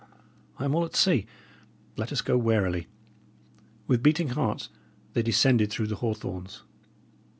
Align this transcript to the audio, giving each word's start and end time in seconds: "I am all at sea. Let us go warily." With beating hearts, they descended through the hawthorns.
"I 0.57 0.65
am 0.65 0.73
all 0.73 0.83
at 0.83 0.95
sea. 0.95 1.27
Let 1.95 2.11
us 2.11 2.21
go 2.23 2.35
warily." 2.35 2.87
With 3.85 4.01
beating 4.01 4.29
hearts, 4.29 4.69
they 5.13 5.21
descended 5.21 5.69
through 5.69 5.89
the 5.89 5.97
hawthorns. 5.97 6.63